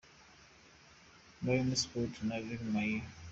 -:Rayon 1.45 1.75
Sport 1.75 2.09
vs 2.23 2.43
Gor 2.49 2.67
Mahia. 2.73 3.03